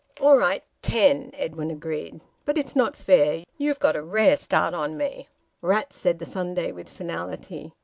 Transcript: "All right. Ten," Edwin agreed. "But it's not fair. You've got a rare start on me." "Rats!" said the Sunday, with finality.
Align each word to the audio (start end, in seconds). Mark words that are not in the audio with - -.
"All 0.19 0.35
right. 0.35 0.63
Ten," 0.81 1.29
Edwin 1.35 1.69
agreed. 1.69 2.21
"But 2.43 2.57
it's 2.57 2.75
not 2.75 2.97
fair. 2.97 3.43
You've 3.59 3.77
got 3.77 3.95
a 3.95 4.01
rare 4.01 4.35
start 4.35 4.73
on 4.73 4.97
me." 4.97 5.27
"Rats!" 5.61 5.95
said 5.95 6.17
the 6.17 6.25
Sunday, 6.25 6.71
with 6.71 6.89
finality. 6.89 7.71